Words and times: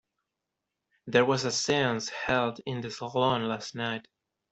There 1.05 1.25
was 1.25 1.45
a 1.45 1.51
seance 1.51 2.09
held 2.09 2.59
in 2.65 2.81
the 2.81 2.89
salon 2.89 3.47
last 3.47 3.75
night. 3.75 4.07